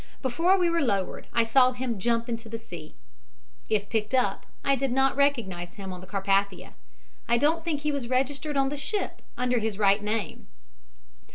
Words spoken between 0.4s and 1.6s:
we were lowered I